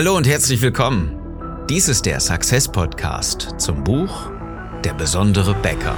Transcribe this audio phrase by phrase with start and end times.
[0.00, 1.14] Hallo und herzlich willkommen.
[1.68, 4.30] Dies ist der Success Podcast zum Buch
[4.82, 5.94] Der besondere Bäcker.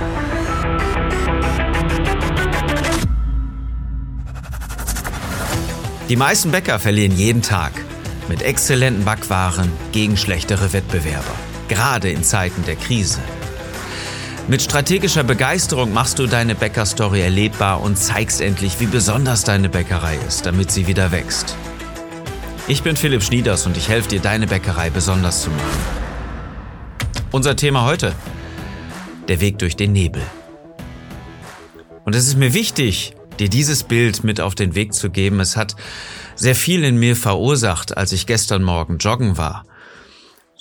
[6.08, 7.70] Die meisten Bäcker verlieren jeden Tag
[8.28, 11.36] mit exzellenten Backwaren gegen schlechtere Wettbewerber,
[11.68, 13.20] gerade in Zeiten der Krise.
[14.48, 20.18] Mit strategischer Begeisterung machst du deine Bäckerstory erlebbar und zeigst endlich, wie besonders deine Bäckerei
[20.26, 21.56] ist, damit sie wieder wächst.
[22.68, 25.80] Ich bin Philipp Schnieders und ich helfe dir, deine Bäckerei besonders zu machen.
[27.32, 28.14] Unser Thema heute,
[29.26, 30.22] der Weg durch den Nebel.
[32.04, 35.40] Und es ist mir wichtig, dir dieses Bild mit auf den Weg zu geben.
[35.40, 35.74] Es hat
[36.36, 39.64] sehr viel in mir verursacht, als ich gestern Morgen joggen war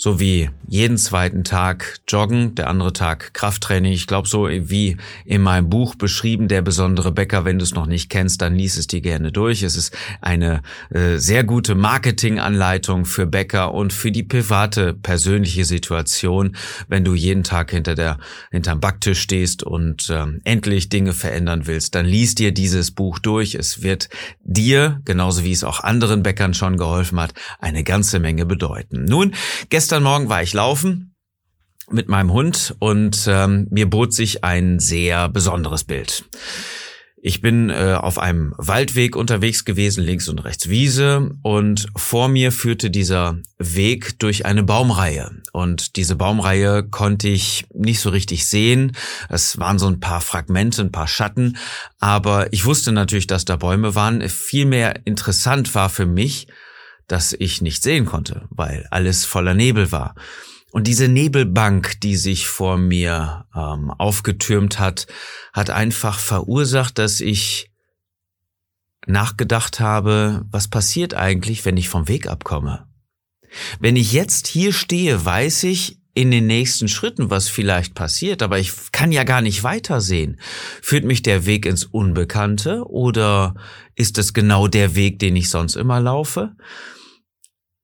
[0.01, 3.91] so wie jeden zweiten Tag Joggen, der andere Tag Krafttraining.
[3.91, 7.45] Ich glaube, so wie in meinem Buch beschrieben, der besondere Bäcker.
[7.45, 9.61] Wenn du es noch nicht kennst, dann lies es dir gerne durch.
[9.61, 16.55] Es ist eine äh, sehr gute Marketinganleitung für Bäcker und für die private, persönliche Situation,
[16.87, 18.17] wenn du jeden Tag hinter der,
[18.49, 23.53] hinterm Backtisch stehst und ähm, endlich Dinge verändern willst, dann lies dir dieses Buch durch.
[23.53, 24.09] Es wird
[24.43, 29.05] dir, genauso wie es auch anderen Bäckern schon geholfen hat, eine ganze Menge bedeuten.
[29.05, 29.35] Nun,
[29.69, 31.17] gestern Gestern Morgen war ich laufen
[31.89, 36.23] mit meinem Hund und ähm, mir bot sich ein sehr besonderes Bild.
[37.21, 42.53] Ich bin äh, auf einem Waldweg unterwegs gewesen, links und rechts Wiese, und vor mir
[42.53, 45.29] führte dieser Weg durch eine Baumreihe.
[45.51, 48.93] Und diese Baumreihe konnte ich nicht so richtig sehen.
[49.27, 51.57] Es waren so ein paar Fragmente, ein paar Schatten,
[51.99, 54.21] aber ich wusste natürlich, dass da Bäume waren.
[54.29, 56.47] Vielmehr interessant war für mich,
[57.11, 60.15] das ich nicht sehen konnte, weil alles voller Nebel war.
[60.71, 65.07] Und diese Nebelbank, die sich vor mir ähm, aufgetürmt hat,
[65.51, 67.69] hat einfach verursacht, dass ich
[69.05, 72.87] nachgedacht habe, was passiert eigentlich, wenn ich vom Weg abkomme?
[73.79, 78.59] Wenn ich jetzt hier stehe, weiß ich in den nächsten Schritten, was vielleicht passiert, aber
[78.59, 80.39] ich kann ja gar nicht weitersehen.
[80.81, 83.55] Führt mich der Weg ins Unbekannte oder
[83.95, 86.55] ist es genau der Weg, den ich sonst immer laufe?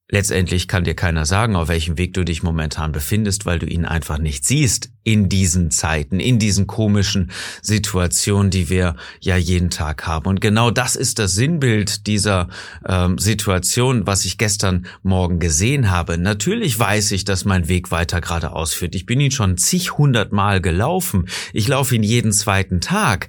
[0.10, 3.84] Letztendlich kann dir keiner sagen, auf welchem Weg du dich momentan befindest, weil du ihn
[3.84, 7.32] einfach nicht siehst in diesen Zeiten, in diesen komischen
[7.62, 10.28] Situationen, die wir ja jeden Tag haben.
[10.28, 12.48] Und genau das ist das Sinnbild dieser
[12.88, 16.18] ähm, Situation, was ich gestern Morgen gesehen habe.
[16.18, 18.96] Natürlich weiß ich, dass mein Weg weiter geradeaus führt.
[18.96, 21.28] Ich bin ihn schon zig hundert Mal gelaufen.
[21.52, 23.28] Ich laufe ihn jeden zweiten Tag.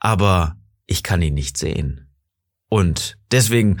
[0.00, 0.56] Aber
[0.86, 2.08] ich kann ihn nicht sehen.
[2.68, 3.78] Und deswegen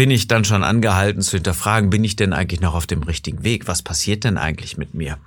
[0.00, 3.44] bin ich dann schon angehalten zu hinterfragen, bin ich denn eigentlich noch auf dem richtigen
[3.44, 3.68] Weg?
[3.68, 5.18] Was passiert denn eigentlich mit mir?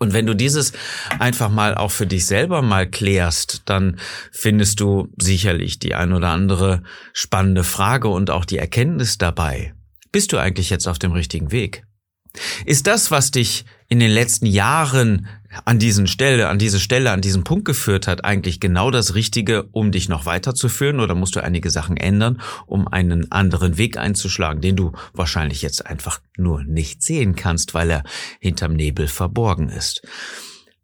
[0.00, 0.72] Und wenn du dieses
[1.20, 4.00] einfach mal auch für dich selber mal klärst, dann
[4.32, 6.82] findest du sicherlich die ein oder andere
[7.12, 9.72] spannende Frage und auch die Erkenntnis dabei.
[10.10, 11.84] Bist du eigentlich jetzt auf dem richtigen Weg?
[12.64, 15.28] Ist das, was dich in den letzten Jahren
[15.64, 19.64] an diesen Stelle, an diese Stelle, an diesen Punkt geführt hat, eigentlich genau das Richtige,
[19.72, 21.00] um dich noch weiterzuführen?
[21.00, 25.86] Oder musst du einige Sachen ändern, um einen anderen Weg einzuschlagen, den du wahrscheinlich jetzt
[25.86, 28.04] einfach nur nicht sehen kannst, weil er
[28.40, 30.02] hinterm Nebel verborgen ist?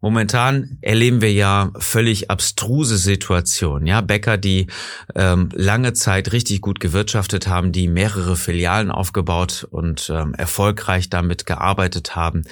[0.02, 3.86] Momentan erleben wir ja völlig abstruse Situationen.
[3.86, 4.66] Ja, Bäcker, die
[5.14, 11.46] ähm, lange Zeit richtig gut gewirtschaftet haben, die mehrere Filialen aufgebaut und ähm, erfolgreich damit
[11.46, 12.42] gearbeitet haben,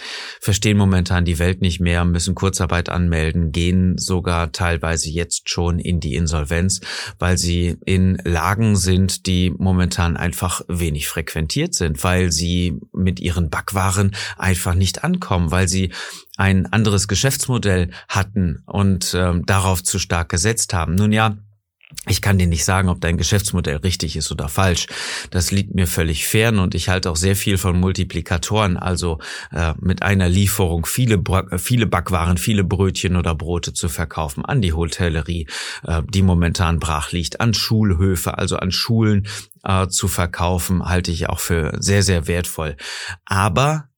[0.41, 5.99] verstehen momentan die Welt nicht mehr, müssen Kurzarbeit anmelden, gehen sogar teilweise jetzt schon in
[5.99, 6.81] die Insolvenz,
[7.19, 13.51] weil sie in Lagen sind, die momentan einfach wenig frequentiert sind, weil sie mit ihren
[13.51, 15.91] Backwaren einfach nicht ankommen, weil sie
[16.41, 20.95] ein anderes Geschäftsmodell hatten und ähm, darauf zu stark gesetzt haben.
[20.95, 21.37] Nun ja,
[22.09, 24.87] ich kann dir nicht sagen, ob dein Geschäftsmodell richtig ist oder falsch.
[25.31, 29.19] Das liegt mir völlig fern und ich halte auch sehr viel von Multiplikatoren, also
[29.53, 31.23] äh, mit einer Lieferung viele,
[31.59, 35.47] viele Backwaren, viele Brötchen oder Brote zu verkaufen an die Hotellerie,
[35.87, 39.27] äh, die momentan brach liegt, an Schulhöfe, also an Schulen
[39.65, 42.77] äh, zu verkaufen, halte ich auch für sehr, sehr wertvoll.
[43.27, 43.90] Aber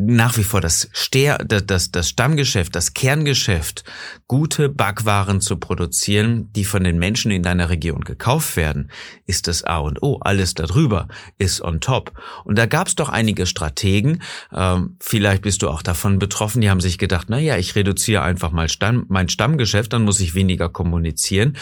[0.00, 3.82] nach wie vor das, Stehr, das, das Stammgeschäft, das Kerngeschäft,
[4.28, 8.92] gute Backwaren zu produzieren, die von den Menschen in deiner Region gekauft werden,
[9.26, 10.18] ist das A und O.
[10.20, 12.12] Alles darüber ist on top.
[12.44, 14.22] Und da gab es doch einige Strategen,
[14.54, 18.22] ähm, vielleicht bist du auch davon betroffen, die haben sich gedacht, na ja, ich reduziere
[18.22, 21.56] einfach mal Stamm, mein Stammgeschäft, dann muss ich weniger kommunizieren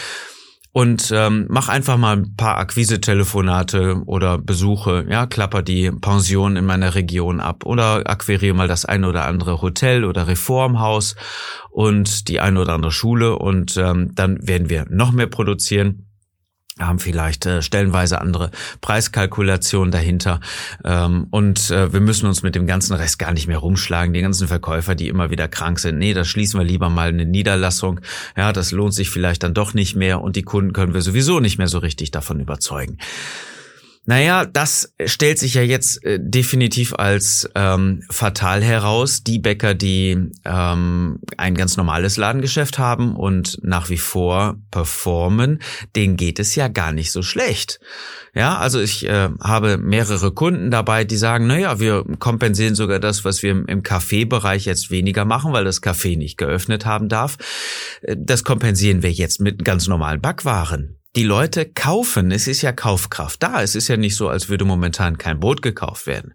[0.76, 6.66] und ähm, mach einfach mal ein paar Akquise-Telefonate oder Besuche, ja, klapper die Pension in
[6.66, 11.16] meiner Region ab oder akquiriere mal das eine oder andere Hotel oder Reformhaus
[11.70, 16.10] und die eine oder andere Schule und ähm, dann werden wir noch mehr produzieren
[16.78, 18.50] haben vielleicht äh, stellenweise andere
[18.82, 20.40] Preiskalkulationen dahinter
[20.84, 24.12] ähm, und äh, wir müssen uns mit dem ganzen Rest gar nicht mehr rumschlagen.
[24.12, 27.24] Die ganzen Verkäufer, die immer wieder krank sind, nee, da schließen wir lieber mal eine
[27.24, 28.00] Niederlassung.
[28.36, 31.40] Ja, das lohnt sich vielleicht dann doch nicht mehr und die Kunden können wir sowieso
[31.40, 32.98] nicht mehr so richtig davon überzeugen.
[34.06, 39.24] Naja, das stellt sich ja jetzt äh, definitiv als ähm, fatal heraus.
[39.24, 45.60] Die Bäcker, die ähm, ein ganz normales Ladengeschäft haben und nach wie vor performen,
[45.96, 47.80] denen geht es ja gar nicht so schlecht.
[48.36, 53.24] Ja, also ich äh, habe mehrere Kunden dabei, die sagen, naja, wir kompensieren sogar das,
[53.24, 57.38] was wir im, Kaffeebereich jetzt weniger machen, weil das Café nicht geöffnet haben darf.
[58.02, 62.30] Äh, das kompensieren wir jetzt mit ganz normalen Backwaren die Leute kaufen.
[62.30, 63.62] Es ist ja Kaufkraft da.
[63.62, 66.34] Es ist ja nicht so, als würde momentan kein Brot gekauft werden.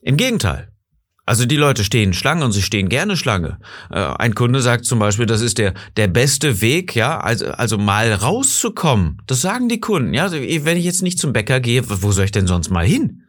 [0.00, 0.71] Im Gegenteil.
[1.24, 3.58] Also die Leute stehen Schlange und sie stehen gerne Schlange.
[3.90, 7.78] Äh, ein Kunde sagt zum Beispiel, das ist der der beste Weg, ja, also also
[7.78, 9.18] mal rauszukommen.
[9.26, 10.32] Das sagen die Kunden, ja.
[10.32, 13.21] Wenn ich jetzt nicht zum Bäcker gehe, wo soll ich denn sonst mal hin?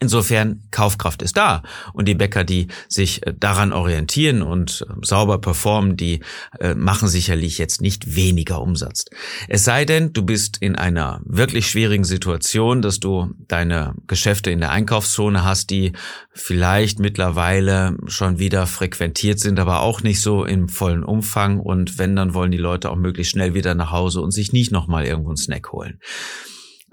[0.00, 5.40] Insofern Kaufkraft ist da und die Bäcker, die sich äh, daran orientieren und äh, sauber
[5.40, 6.20] performen, die
[6.60, 9.06] äh, machen sicherlich jetzt nicht weniger Umsatz.
[9.48, 14.60] Es sei denn, du bist in einer wirklich schwierigen Situation, dass du deine Geschäfte in
[14.60, 15.94] der Einkaufszone hast, die
[16.32, 22.14] vielleicht mittlerweile schon wieder frequentiert sind, aber auch nicht so im vollen Umfang und wenn,
[22.14, 25.30] dann wollen die Leute auch möglichst schnell wieder nach Hause und sich nicht nochmal irgendwo
[25.30, 25.98] einen Snack holen.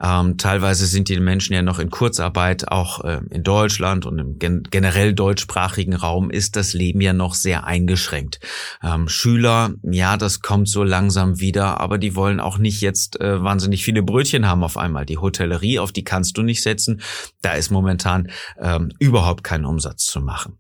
[0.02, 4.40] Ähm, teilweise sind die Menschen ja noch in Kurzarbeit, auch äh, in Deutschland und im
[4.40, 8.40] gen generell deutschsprachigen Raum ist das Leben ja noch sehr eingeschränkt.
[8.84, 13.42] Ähm, Schüler, ja, das kommt so langsam wieder, aber die wollen auch nicht jetzt äh,
[13.42, 15.06] wahnsinnig viele Brötchen haben auf einmal.
[15.06, 17.02] Die Hotellerie, auf die kannst du nicht setzen.
[17.42, 20.58] Da ist momentan ähm, überhaupt kein Umsatz zu machen.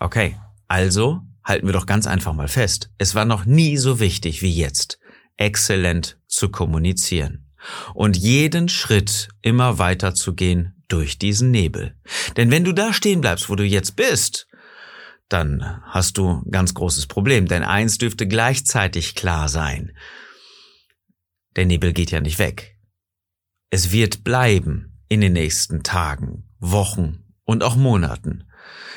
[0.00, 0.36] Okay,
[0.66, 2.90] also halten wir doch ganz einfach mal fest.
[2.98, 4.98] Es war noch nie so wichtig wie jetzt,
[5.36, 7.45] exzellent zu kommunizieren
[7.94, 11.96] und jeden Schritt immer weiter zu gehen durch diesen Nebel.
[12.36, 14.46] Denn wenn du da stehen bleibst, wo du jetzt bist,
[15.28, 19.96] dann hast du ganz großes Problem, denn eins dürfte gleichzeitig klar sein.
[21.56, 22.76] Der Nebel geht ja nicht weg.
[23.70, 28.48] Es wird bleiben in den nächsten Tagen, Wochen und auch Monaten.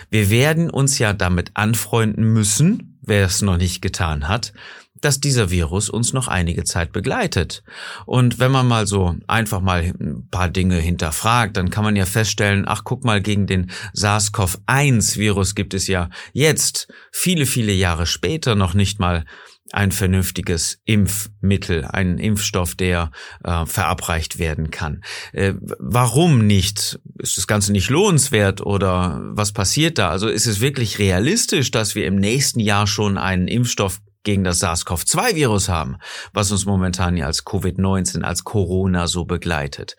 [0.10, 4.54] Wir werden uns ja damit anfreunden müssen, wer es noch nicht getan hat,
[5.02, 7.64] dass dieser Virus uns noch einige Zeit begleitet.
[8.06, 12.06] Und wenn man mal so einfach mal ein paar Dinge hinterfragt, dann kann man ja
[12.06, 18.56] feststellen, ach guck mal, gegen den SARS-CoV-1-Virus gibt es ja jetzt, viele, viele Jahre später,
[18.56, 19.26] noch nicht mal
[19.72, 23.12] ein vernünftiges Impfmittel, einen Impfstoff, der
[23.44, 25.02] äh, verabreicht werden kann.
[25.32, 27.00] Äh, warum nicht?
[27.20, 30.10] Ist das Ganze nicht lohnenswert oder was passiert da?
[30.10, 34.60] Also ist es wirklich realistisch, dass wir im nächsten Jahr schon einen Impfstoff gegen das
[34.60, 35.98] SARS-CoV-2-Virus haben,
[36.34, 39.96] was uns momentan ja als Covid-19, als Corona so begleitet.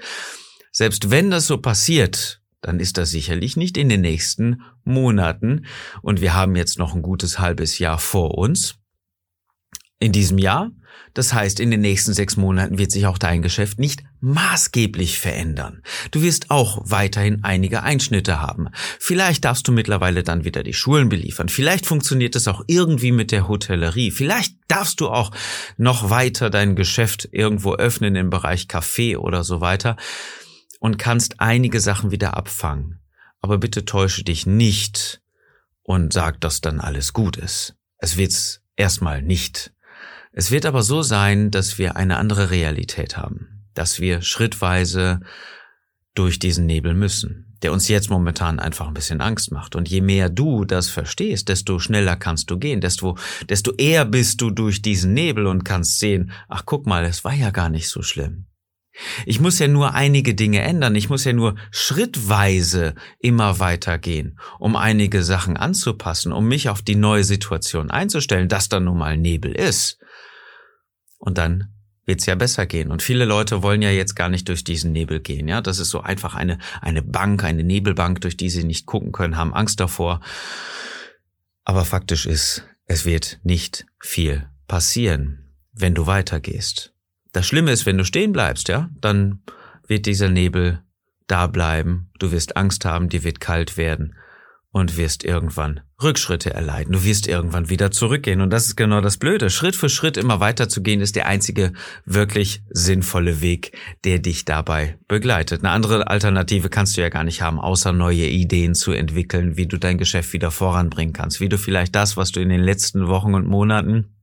[0.72, 5.66] Selbst wenn das so passiert, dann ist das sicherlich nicht in den nächsten Monaten
[6.02, 8.79] und wir haben jetzt noch ein gutes halbes Jahr vor uns.
[10.00, 10.72] In diesem Jahr
[11.14, 15.82] das heißt, in den nächsten sechs Monaten wird sich auch dein Geschäft nicht maßgeblich verändern.
[16.12, 18.68] Du wirst auch weiterhin einige Einschnitte haben.
[18.98, 21.48] Vielleicht darfst du mittlerweile dann wieder die Schulen beliefern.
[21.48, 24.12] Vielleicht funktioniert es auch irgendwie mit der Hotellerie.
[24.12, 25.32] Vielleicht darfst du auch
[25.76, 29.96] noch weiter dein Geschäft irgendwo öffnen im Bereich Café oder so weiter
[30.78, 33.00] und kannst einige Sachen wieder abfangen.
[33.40, 35.22] Aber bitte täusche dich nicht
[35.82, 37.74] und sag, dass dann alles gut ist.
[37.98, 39.72] Es wird's erstmal nicht.
[40.32, 45.20] Es wird aber so sein, dass wir eine andere Realität haben, dass wir schrittweise
[46.14, 49.74] durch diesen Nebel müssen, der uns jetzt momentan einfach ein bisschen Angst macht.
[49.74, 53.16] Und je mehr du das verstehst, desto schneller kannst du gehen, desto,
[53.48, 57.34] desto eher bist du durch diesen Nebel und kannst sehen, ach guck mal, es war
[57.34, 58.46] ja gar nicht so schlimm.
[59.24, 64.76] Ich muss ja nur einige Dinge ändern, ich muss ja nur schrittweise immer weitergehen, um
[64.76, 69.52] einige Sachen anzupassen, um mich auf die neue Situation einzustellen, dass da nun mal Nebel
[69.52, 70.00] ist
[71.20, 71.68] und dann
[72.06, 72.90] wird's ja besser gehen.
[72.90, 75.46] Und viele Leute wollen ja jetzt gar nicht durch diesen Nebel gehen.
[75.46, 79.12] Ja, das ist so einfach eine, eine Bank, eine Nebelbank, durch die sie nicht gucken
[79.12, 80.20] können, haben Angst davor.
[81.64, 86.92] Aber faktisch ist, es wird nicht viel passieren, wenn du weitergehst.
[87.32, 89.42] Das Schlimme ist, wenn du stehen bleibst, ja, dann
[89.86, 90.82] wird dieser Nebel
[91.28, 92.10] da bleiben.
[92.18, 94.16] Du wirst Angst haben, dir wird kalt werden
[94.72, 96.92] und wirst irgendwann Rückschritte erleiden.
[96.92, 98.40] Du wirst irgendwann wieder zurückgehen.
[98.40, 99.50] Und das ist genau das Blöde.
[99.50, 101.72] Schritt für Schritt immer weiter zu gehen, ist der einzige
[102.04, 105.62] wirklich sinnvolle Weg, der dich dabei begleitet.
[105.62, 109.66] Eine andere Alternative kannst du ja gar nicht haben, außer neue Ideen zu entwickeln, wie
[109.66, 113.08] du dein Geschäft wieder voranbringen kannst, wie du vielleicht das, was du in den letzten
[113.08, 114.16] Wochen und Monaten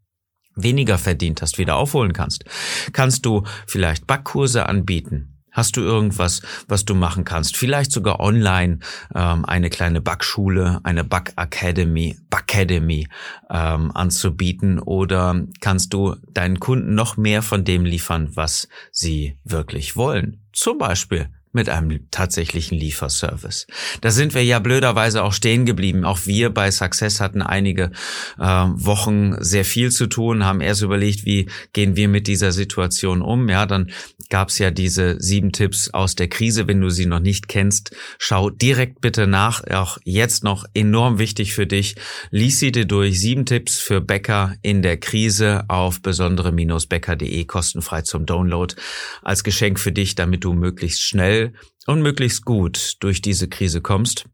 [0.55, 2.45] weniger verdient hast, wieder aufholen kannst?
[2.93, 5.36] Kannst du vielleicht Backkurse anbieten?
[5.57, 7.57] Hast du irgendwas, was du machen kannst?
[7.57, 8.77] Vielleicht sogar online
[9.15, 13.07] ähm, eine kleine Backschule, eine Back Academy, Backademy
[13.49, 19.97] ähm, anzubieten oder kannst du deinen Kunden noch mehr von dem liefern, was sie wirklich
[19.97, 20.45] wollen?
[20.53, 23.67] Zum Beispiel mit einem tatsächlichen Lieferservice.
[24.01, 26.05] Da sind wir ja blöderweise auch stehen geblieben.
[26.05, 27.91] Auch wir bei Success hatten einige
[28.39, 33.21] äh, Wochen sehr viel zu tun, haben erst überlegt, wie gehen wir mit dieser Situation
[33.21, 33.49] um.
[33.49, 33.91] Ja, dann
[34.29, 36.67] gab es ja diese sieben Tipps aus der Krise.
[36.67, 39.65] Wenn du sie noch nicht kennst, schau direkt bitte nach.
[39.67, 41.95] Auch jetzt noch enorm wichtig für dich.
[42.29, 43.19] Lies sie dir durch.
[43.19, 48.75] Sieben Tipps für Bäcker in der Krise auf besondere-bäcker.de kostenfrei zum Download
[49.23, 51.36] als Geschenk für dich, damit du möglichst schnell
[51.85, 54.25] und möglichst gut durch diese Krise kommst.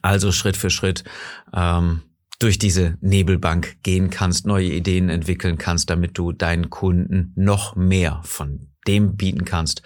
[0.00, 1.04] Also Schritt für Schritt
[1.52, 2.02] ähm,
[2.38, 8.20] durch diese Nebelbank gehen kannst, neue Ideen entwickeln kannst, damit du deinen Kunden noch mehr
[8.24, 9.82] von dem bieten kannst,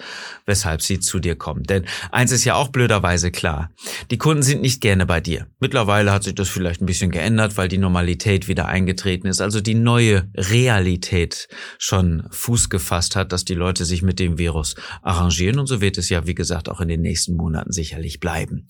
[0.47, 1.65] weshalb sie zu dir kommen.
[1.65, 3.71] Denn eins ist ja auch blöderweise klar.
[4.11, 5.47] Die Kunden sind nicht gerne bei dir.
[5.61, 9.41] Mittlerweile hat sich das vielleicht ein bisschen geändert, weil die Normalität wieder eingetreten ist.
[9.41, 11.49] Also die neue Realität
[11.79, 15.59] schon Fuß gefasst hat, dass die Leute sich mit dem Virus arrangieren.
[15.59, 18.69] Und so wird es ja, wie gesagt, auch in den nächsten Monaten sicherlich bleiben.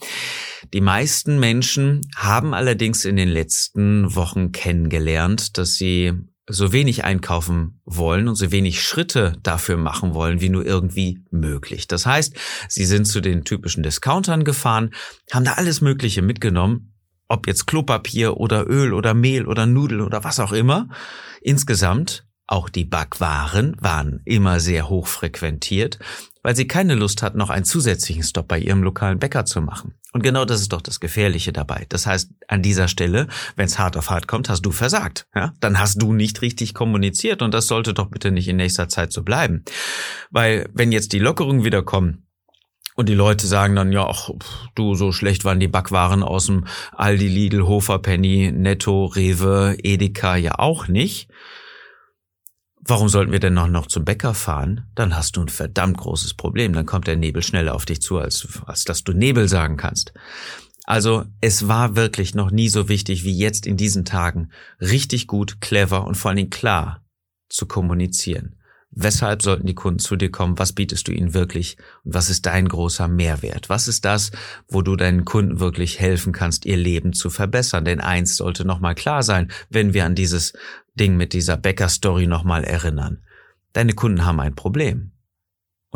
[0.73, 6.13] Die meisten Menschen haben allerdings in den letzten Wochen kennengelernt, dass sie
[6.49, 11.89] so wenig einkaufen wollen und so wenig Schritte dafür machen wollen, wie nur irgendwie möglich.
[11.89, 12.37] Das heißt,
[12.69, 14.91] sie sind zu den typischen Discountern gefahren,
[15.33, 16.95] haben da alles Mögliche mitgenommen,
[17.29, 20.89] ob jetzt Klopapier oder Öl oder Mehl oder Nudeln oder was auch immer.
[21.41, 25.99] Insgesamt auch die Backwaren waren immer sehr hoch frequentiert,
[26.47, 29.95] weil sie keine Lust hat, noch einen zusätzlichen Stopp bei ihrem lokalen Bäcker zu machen.
[30.13, 31.87] Und genau das ist doch das Gefährliche dabei.
[31.89, 33.27] Das heißt, an dieser Stelle,
[33.57, 35.27] wenn es hart auf hart kommt, hast du versagt.
[35.35, 35.55] Ja?
[35.59, 39.13] Dann hast du nicht richtig kommuniziert und das sollte doch bitte nicht in nächster Zeit
[39.13, 39.65] so bleiben.
[40.31, 42.29] Weil wenn jetzt die Lockerungen wieder kommen,
[42.95, 44.31] und die Leute sagen dann, ja, ach,
[44.77, 50.37] du, so schlecht waren die Backwaren aus dem Aldi, Lidl, Hofer, Penny, Netto, Rewe, Edeka
[50.37, 51.29] ja auch nicht.
[52.89, 54.87] Warum sollten wir denn noch, noch zum Bäcker fahren?
[54.95, 56.73] Dann hast du ein verdammt großes Problem.
[56.73, 60.13] Dann kommt der Nebel schneller auf dich zu, als, als dass du Nebel sagen kannst.
[60.85, 64.51] Also es war wirklich noch nie so wichtig wie jetzt in diesen Tagen,
[64.81, 67.05] richtig gut, clever und vor allen Dingen klar
[67.49, 68.55] zu kommunizieren.
[68.91, 70.59] Weshalb sollten die Kunden zu dir kommen?
[70.59, 71.77] Was bietest du ihnen wirklich?
[72.05, 73.69] Und was ist dein großer Mehrwert?
[73.69, 74.31] Was ist das,
[74.69, 77.85] wo du deinen Kunden wirklich helfen kannst, ihr Leben zu verbessern?
[77.85, 80.55] Denn eins sollte nochmal klar sein, wenn wir an dieses
[80.95, 83.23] Ding mit dieser Bäcker-Story nochmal erinnern.
[83.73, 85.13] Deine Kunden haben ein Problem.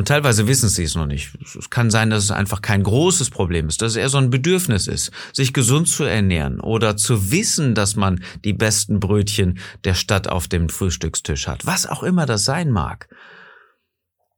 [0.01, 1.31] Und teilweise wissen sie es noch nicht.
[1.43, 4.31] Es kann sein, dass es einfach kein großes Problem ist, dass es eher so ein
[4.31, 9.93] Bedürfnis ist, sich gesund zu ernähren oder zu wissen, dass man die besten Brötchen der
[9.93, 11.67] Stadt auf dem Frühstückstisch hat.
[11.67, 13.15] Was auch immer das sein mag.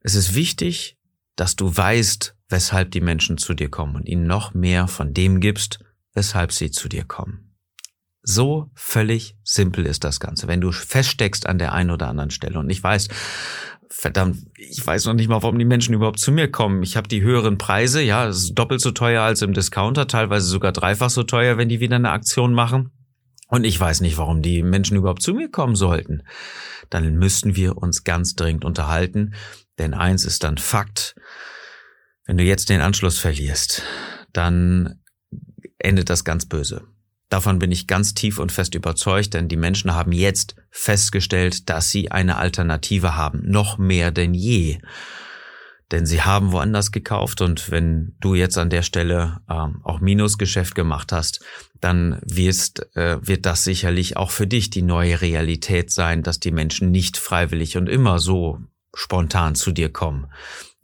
[0.00, 0.98] Es ist wichtig,
[1.36, 5.38] dass du weißt, weshalb die Menschen zu dir kommen und ihnen noch mehr von dem
[5.38, 5.78] gibst,
[6.12, 7.54] weshalb sie zu dir kommen.
[8.24, 12.58] So völlig simpel ist das Ganze, wenn du feststeckst an der einen oder anderen Stelle.
[12.58, 13.06] Und ich weiß,
[13.92, 16.82] verdammt, ich weiß noch nicht mal, warum die Menschen überhaupt zu mir kommen.
[16.82, 20.46] Ich habe die höheren Preise, ja, es ist doppelt so teuer als im Discounter, teilweise
[20.46, 22.90] sogar dreifach so teuer, wenn die wieder eine Aktion machen.
[23.48, 26.22] Und ich weiß nicht, warum die Menschen überhaupt zu mir kommen sollten.
[26.88, 29.34] Dann müssten wir uns ganz dringend unterhalten,
[29.78, 31.14] denn eins ist dann Fakt.
[32.24, 33.82] Wenn du jetzt den Anschluss verlierst,
[34.32, 35.00] dann
[35.78, 36.86] endet das ganz böse.
[37.32, 41.88] Davon bin ich ganz tief und fest überzeugt, denn die Menschen haben jetzt festgestellt, dass
[41.88, 44.80] sie eine Alternative haben, noch mehr denn je.
[45.90, 50.74] Denn sie haben woanders gekauft und wenn du jetzt an der Stelle ähm, auch Minusgeschäft
[50.74, 51.42] gemacht hast,
[51.80, 56.52] dann wirst, äh, wird das sicherlich auch für dich die neue Realität sein, dass die
[56.52, 58.58] Menschen nicht freiwillig und immer so
[58.92, 60.26] spontan zu dir kommen.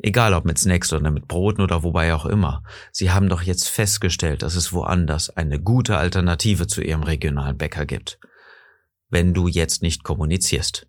[0.01, 2.63] Egal ob mit Snacks oder mit Broten oder wobei auch immer.
[2.93, 7.85] Sie haben doch jetzt festgestellt, dass es woanders eine gute Alternative zu Ihrem regionalen Bäcker
[7.85, 8.21] gibt.
[9.11, 10.87] Wenn du jetzt nicht kommunizierst.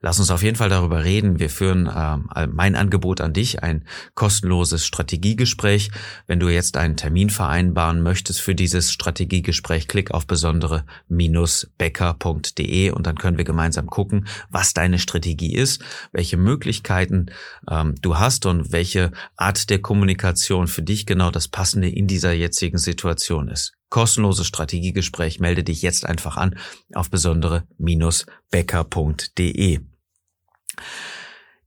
[0.00, 1.38] Lass uns auf jeden Fall darüber reden.
[1.38, 5.90] Wir führen ähm, mein Angebot an dich, ein kostenloses Strategiegespräch.
[6.26, 13.16] Wenn du jetzt einen Termin vereinbaren möchtest für dieses Strategiegespräch, klick auf besondere-becker.de und dann
[13.16, 15.82] können wir gemeinsam gucken, was deine Strategie ist,
[16.12, 17.26] welche Möglichkeiten
[17.70, 22.32] ähm, du hast und welche Art der Kommunikation für dich genau das Passende in dieser
[22.32, 25.38] jetzigen Situation ist kostenloses Strategiegespräch.
[25.38, 26.58] Melde dich jetzt einfach an
[26.94, 29.93] auf besondere-becker.de.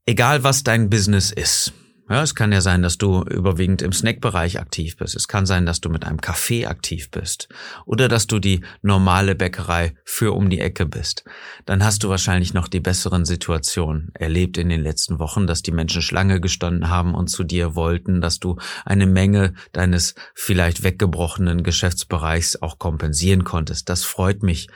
[0.05, 1.73] Egal was dein Business ist,
[2.09, 5.13] Ja, es kann ja sein, dass du überwiegend im Snackbereich aktiv bist.
[5.13, 7.49] Es kann sein, dass du mit einem Kaffee aktiv bist
[7.85, 11.25] oder dass du die normale Bäckerei für um die Ecke bist.
[11.65, 15.73] Dann hast du wahrscheinlich noch die besseren Situationen erlebt in den letzten Wochen, dass die
[15.73, 21.61] Menschen Schlange gestanden haben und zu dir wollten, dass du eine Menge deines vielleicht weggebrochenen
[21.61, 23.89] Geschäftsbereichs auch kompensieren konntest.
[23.89, 24.69] Das freut mich.